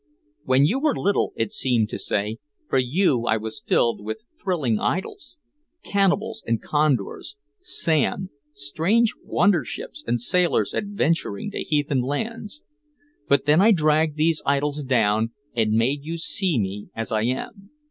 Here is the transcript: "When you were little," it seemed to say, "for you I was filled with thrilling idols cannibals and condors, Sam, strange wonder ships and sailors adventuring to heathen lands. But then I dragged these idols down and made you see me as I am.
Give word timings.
"When 0.45 0.65
you 0.65 0.79
were 0.79 0.97
little," 0.97 1.31
it 1.35 1.51
seemed 1.51 1.89
to 1.89 1.99
say, 1.99 2.39
"for 2.67 2.79
you 2.79 3.27
I 3.27 3.37
was 3.37 3.61
filled 3.61 4.03
with 4.03 4.23
thrilling 4.41 4.79
idols 4.79 5.37
cannibals 5.83 6.43
and 6.47 6.59
condors, 6.59 7.37
Sam, 7.59 8.31
strange 8.51 9.13
wonder 9.23 9.63
ships 9.63 10.03
and 10.07 10.19
sailors 10.19 10.73
adventuring 10.73 11.51
to 11.51 11.59
heathen 11.61 12.01
lands. 12.01 12.63
But 13.29 13.45
then 13.45 13.61
I 13.61 13.69
dragged 13.69 14.15
these 14.17 14.41
idols 14.43 14.81
down 14.81 15.33
and 15.55 15.73
made 15.73 16.03
you 16.03 16.17
see 16.17 16.57
me 16.57 16.89
as 16.95 17.11
I 17.11 17.21
am. 17.25 17.69